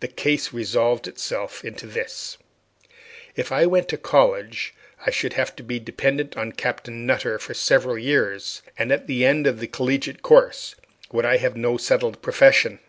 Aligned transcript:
The 0.00 0.08
case 0.08 0.52
resolved 0.52 1.06
itself 1.06 1.64
into 1.64 1.86
this: 1.86 2.36
If 3.36 3.52
I 3.52 3.64
went 3.64 3.88
to 3.90 3.96
college, 3.96 4.74
I 5.06 5.12
should 5.12 5.34
have 5.34 5.54
to 5.54 5.62
be 5.62 5.78
dependent 5.78 6.36
on 6.36 6.50
Captain 6.50 7.06
Nutter 7.06 7.38
for 7.38 7.54
several 7.54 7.96
years, 7.96 8.62
and 8.76 8.90
at 8.90 9.06
the 9.06 9.24
end 9.24 9.46
of 9.46 9.60
the 9.60 9.68
collegiate 9.68 10.20
course 10.22 10.74
would 11.12 11.24
have 11.24 11.56
no 11.56 11.76
settled 11.76 12.20
profession. 12.22 12.80